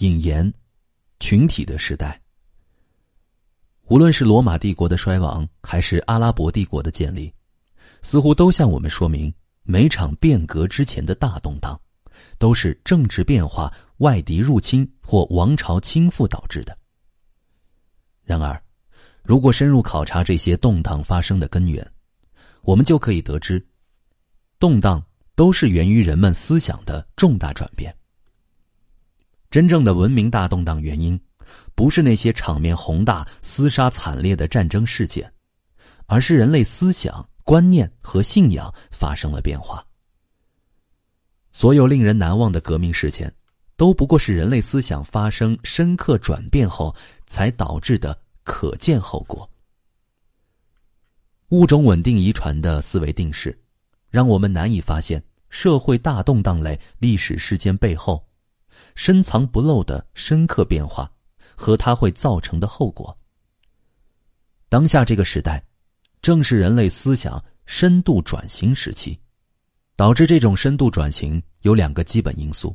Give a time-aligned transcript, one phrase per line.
[0.00, 0.50] 引言：
[1.18, 2.18] 群体的时代。
[3.88, 7.30] 无论是罗马帝国的衰亡，还是阿拉伯帝国的建立，
[8.00, 9.32] 似乎都向我们说明，
[9.62, 11.78] 每场变革之前的大动荡，
[12.38, 16.76] 都是政治变化、外敌入侵或王朝倾覆导致的。
[18.24, 18.58] 然而，
[19.22, 21.86] 如果深入考察这些动荡发生的根源，
[22.62, 23.62] 我们就可以得知，
[24.58, 25.04] 动荡
[25.34, 27.94] 都是源于人们思想的重大转变。
[29.50, 31.20] 真正的文明大动荡原因，
[31.74, 35.32] 不是那些场面宏大、厮杀惨烈的战争事件，
[36.06, 39.84] 而是人类思想、观念和信仰发生了变化。
[41.50, 43.32] 所有令人难忘的革命事件，
[43.76, 46.94] 都不过是人类思想发生深刻转变后
[47.26, 49.50] 才导致的可见后果。
[51.48, 53.60] 物种稳定遗传的思维定式，
[54.10, 58.24] 让我们难以发现社会大动荡类历史事件背后。
[58.94, 61.10] 深藏不露的深刻变化
[61.56, 63.16] 和它会造成的后果。
[64.68, 65.64] 当下这个时代，
[66.22, 69.18] 正是人类思想深度转型时期。
[69.96, 72.74] 导致这种深度转型有两个基本因素。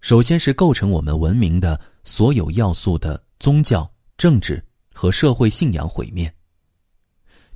[0.00, 6.34] 首先是构成我们文明的所有要素的宗教、政治和社会信仰毁灭。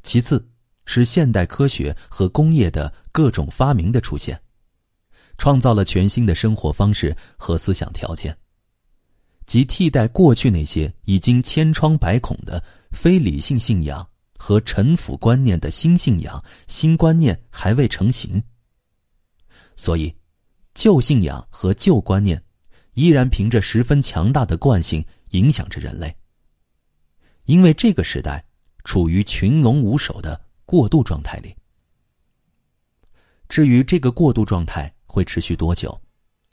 [0.02, 0.46] 其次
[0.84, 4.38] 是现代科学和工业的各种发明的出现。
[5.36, 8.36] 创造了全新的生活方式和思想条件，
[9.46, 18.42] 即替代过去那些已经千疮百孔的非理性信仰和臣服观念的新信仰、新观念还未成型。
[19.77, 20.14] 所以，
[20.74, 22.42] 旧信仰和旧观念
[22.94, 26.14] 依然凭着十分强大的惯性影响着人类。
[27.44, 28.42] 因为这个时代
[28.84, 31.55] 处于群龙无首的过渡状态里。
[33.55, 35.97] 至于这个过渡状态，会持续多久，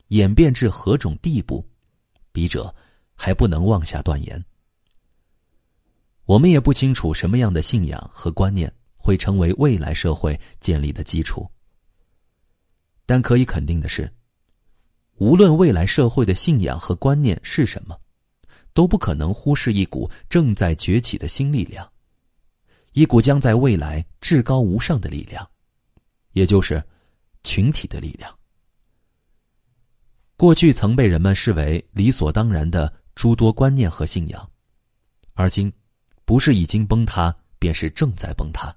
[0.10, 1.68] 演变至何种地步，
[2.32, 2.76] 笔者
[3.16, 4.46] 还不能妄下断言。
[6.26, 11.50] 我们也不清楚什么样的信仰和观念会成为未来社会建立的基础。
[13.08, 14.08] 但可以肯定的是，
[15.16, 18.00] 无论未来社会的信仰和观念是什么，
[18.76, 21.92] 都不可能忽视一股正在崛起的新力量，
[22.94, 25.50] 一股将在未来至高无上的力量，
[26.34, 26.84] 也就是
[27.44, 28.34] 群体的力量。
[30.38, 34.52] 过去曾被人们视为理所当然的诸多观念和信仰，
[35.34, 35.72] 而今，
[36.26, 38.76] 不是已经崩塌，便是正在崩塌。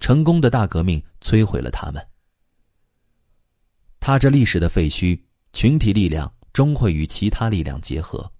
[0.00, 2.06] 成功的大革命摧毁了他们。
[4.00, 5.20] 踏着历史的废墟，
[5.52, 8.30] 群体力量终会与其他力量结合，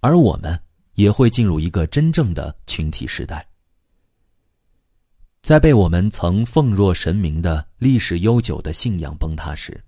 [0.00, 0.60] 而我们
[0.94, 3.46] 也会进入一个真正的群体时代。
[5.42, 9.82] 在被我们曾奉若神明的历史悠久的信仰崩塌时。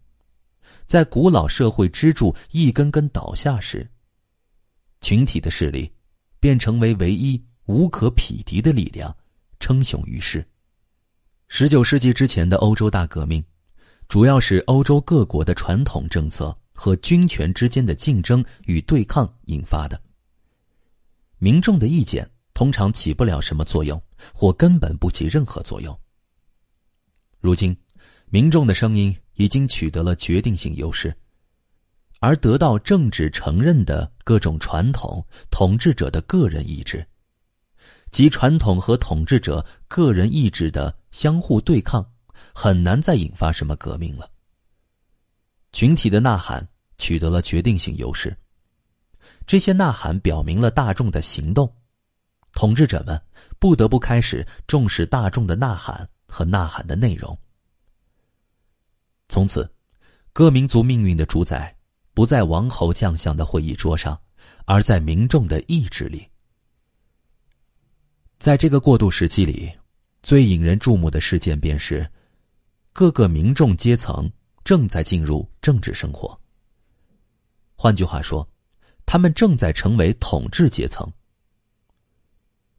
[0.87, 3.89] 在古老社会支柱一根根倒下时，
[5.00, 5.91] 群体的势力
[6.41, 9.15] 便成为唯一无可匹敌的力量，
[9.60, 10.44] 称雄于世。
[11.47, 13.44] 十九世纪之前的欧洲大革命，
[14.09, 20.00] 主要是欧洲各国的传统政策和军权之间的竞争与对抗引发的。
[21.39, 24.03] 民众的意见通常起不了什么作用，
[24.34, 25.99] 或根本不起任何作用。
[27.41, 27.77] 如今，
[28.27, 29.16] 民众的声音。
[29.34, 31.16] 已经取得了决定性优势，
[32.19, 37.06] 而得到政治承认的各种传统统治者的个人意志，
[38.12, 42.06] 及传统和统治者个人意志的相互对抗，
[42.55, 44.31] 很难再引发什么革命了。
[45.72, 46.69] 群体的呐喊
[46.99, 48.37] 取得了决定性优势，
[49.47, 51.75] 这些呐喊表明了大众的行动，
[52.53, 53.21] 统治者们
[53.59, 57.37] 不得不开始重视大众的呐喊和呐喊的内容。
[59.28, 59.71] 从此，
[60.33, 61.75] 各民族命运的主宰
[62.15, 64.21] 不在王侯将相的会议桌上，
[64.65, 66.27] 而在民众的意志里。
[68.39, 69.71] 在这个过渡时期里，
[70.22, 72.10] 最引人注目的事件便是，
[72.93, 74.31] 各个民众阶层
[74.65, 76.39] 正在进入政治生活。
[77.77, 78.47] 换句话说，
[79.07, 81.10] 他们正在成为统治阶层。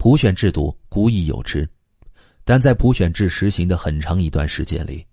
[0.02, 1.70] 普选制度古已有之，
[2.44, 5.06] 但在普选制实行的很长一段时间里。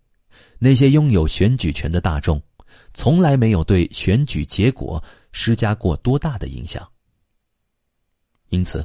[0.59, 2.41] 那些拥有选举权的大众，
[2.95, 6.91] 从来没有对选举结果施加过多大的影响。
[8.49, 8.83] 因此，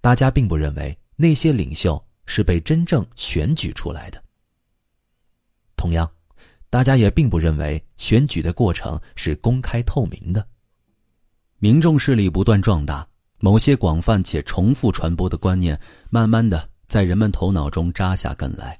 [0.00, 4.24] 大家并不认为那些领袖是被真正选举出来的。
[5.76, 6.10] 同样，
[6.70, 10.48] 大家也并不认为选举的过程是公开透明的。
[11.58, 13.06] 民众势力不断壮大，
[13.38, 15.78] 某些广泛且重复传播的观念，
[16.10, 18.78] 慢慢的在人们头脑中扎下根来。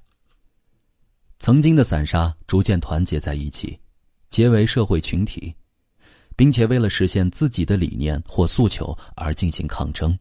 [1.39, 3.79] 曾经的散沙逐渐团结在一起，
[4.31, 5.55] 结为社会群体，
[6.35, 10.19] 并且为了实现自己的理念或诉求而进行抗争。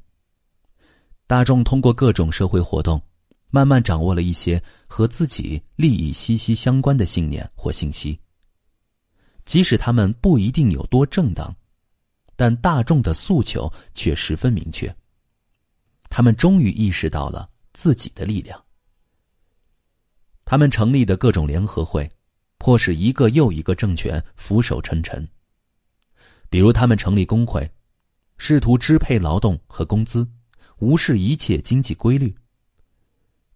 [1.26, 3.02] 大众通过各种社会活动，
[3.50, 8.20] 慢慢掌握了一些和自己利益息息相关的信念或信息。
[9.46, 11.56] 即使他们不一定有多正当，
[12.36, 14.94] 但大众的诉求却十分明确。
[16.10, 18.62] 他们终于意识到了自己的力量。
[20.46, 22.10] 他们成立的各种联合会，
[22.58, 25.28] 迫使一个又一个政权俯首称臣。
[26.50, 27.70] 比如，他们成立工会，
[28.38, 30.28] 试图支配劳动和工资，
[30.78, 32.34] 无视一切经济规律。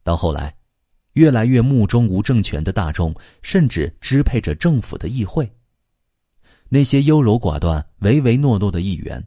[0.03, 0.57] 到后来，
[1.13, 5.49] 越来越目中无政权的大众，甚至支配着政府的议会。
[6.69, 9.25] 那些优柔寡断、唯唯诺诺的议员，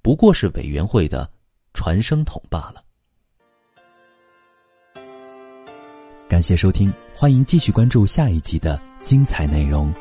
[0.00, 1.28] 不过是委员会的
[1.74, 2.82] 传声筒罢了。
[6.28, 9.92] 感谢收听，欢迎继续关注下一集的精彩内容。